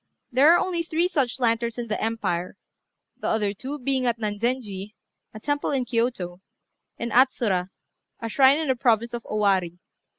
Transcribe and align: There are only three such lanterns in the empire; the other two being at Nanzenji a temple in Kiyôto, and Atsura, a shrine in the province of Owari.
There 0.31 0.51
are 0.51 0.57
only 0.57 0.81
three 0.81 1.07
such 1.07 1.39
lanterns 1.39 1.77
in 1.77 1.85
the 1.87 2.03
empire; 2.03 2.57
the 3.17 3.27
other 3.27 3.53
two 3.53 3.77
being 3.77 4.07
at 4.07 4.17
Nanzenji 4.17 4.95
a 5.31 5.39
temple 5.39 5.69
in 5.69 5.85
Kiyôto, 5.85 6.39
and 6.97 7.11
Atsura, 7.11 7.69
a 8.19 8.27
shrine 8.27 8.57
in 8.57 8.69
the 8.69 8.75
province 8.75 9.13
of 9.13 9.21
Owari. 9.25 9.77